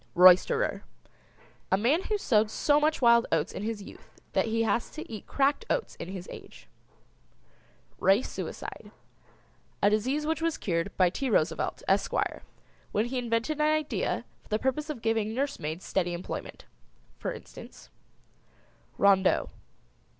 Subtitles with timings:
[0.15, 0.83] ROYSTERER.
[1.71, 5.07] A man who sowed so much wild oats in his youth that he has to
[5.07, 6.67] eat cracked oats in his age.
[7.99, 8.89] RACE SUICIDE.
[9.83, 11.29] A disease which was cured by T.
[11.29, 12.41] Roosevelt, Esquire,
[12.91, 16.65] when he invented an idea for the purpose of giving nursemaids steady employment.
[17.19, 17.91] For instance:
[18.97, 19.51] Rondeau.